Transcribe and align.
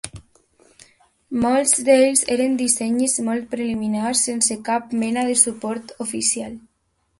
Molts 1.43 1.73
d'ells 1.89 2.23
eren 2.37 2.55
dissenys 2.63 3.15
molt 3.29 3.47
preliminars 3.53 4.25
sense 4.31 4.59
cap 4.73 4.99
mena 5.05 5.29
de 5.31 5.39
suport 5.45 5.97
oficial. 6.11 6.61